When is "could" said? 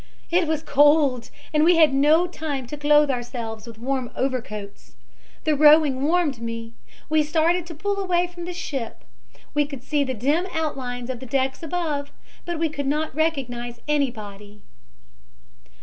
9.67-9.83, 12.67-12.87